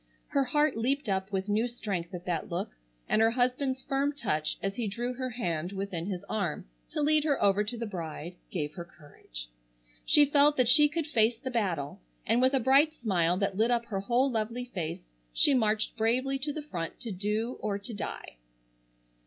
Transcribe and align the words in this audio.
Her 0.29 0.45
heart 0.45 0.75
leaped 0.75 1.07
up 1.07 1.31
with 1.31 1.47
new 1.47 1.67
strength 1.67 2.11
at 2.15 2.25
that 2.25 2.49
look, 2.49 2.71
and 3.07 3.21
her 3.21 3.29
husband's 3.29 3.83
firm 3.83 4.13
touch 4.13 4.57
as 4.59 4.75
he 4.75 4.87
drew 4.87 5.13
her 5.13 5.29
hand 5.29 5.73
within 5.73 6.07
his 6.07 6.23
arm 6.27 6.65
to 6.89 7.03
lead 7.03 7.23
her 7.23 7.39
over 7.39 7.63
to 7.63 7.77
the 7.77 7.85
bride 7.85 8.35
gave 8.49 8.73
her 8.73 8.83
courage. 8.83 9.47
She 10.03 10.25
felt 10.25 10.57
that 10.57 10.67
she 10.67 10.89
could 10.89 11.05
face 11.05 11.37
the 11.37 11.51
battle, 11.51 12.01
and 12.25 12.41
with 12.41 12.55
a 12.55 12.59
bright 12.59 12.91
smile 12.93 13.37
that 13.37 13.57
lit 13.57 13.69
up 13.69 13.85
her 13.89 13.99
whole 13.99 14.31
lovely 14.31 14.65
face 14.65 15.03
she 15.33 15.53
marched 15.53 15.95
bravely 15.95 16.39
to 16.39 16.51
the 16.51 16.63
front 16.63 16.99
to 17.01 17.11
do 17.11 17.57
or 17.59 17.77
to 17.77 17.93
die. 17.93 18.37